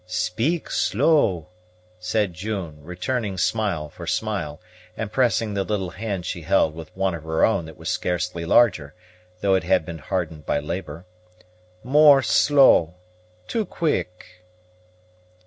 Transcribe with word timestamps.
"Speak 0.07 0.71
slow," 0.71 1.49
said 1.99 2.33
June, 2.33 2.81
returning 2.83 3.37
smile 3.37 3.87
for 3.87 4.07
smile, 4.07 4.59
and 4.97 5.11
pressing 5.11 5.53
the 5.53 5.63
little 5.63 5.91
hand 5.91 6.25
she 6.25 6.41
held 6.41 6.73
with 6.73 6.89
one 6.97 7.13
of 7.13 7.21
her 7.21 7.45
own 7.45 7.65
that 7.65 7.77
was 7.77 7.87
scarcely 7.87 8.43
larger, 8.43 8.95
though 9.41 9.53
it 9.53 9.63
had 9.63 9.85
been 9.85 9.99
hardened 9.99 10.43
by 10.43 10.57
labor; 10.59 11.05
"more 11.83 12.23
slow 12.23 12.95
too 13.47 13.63
quick." 13.63 14.41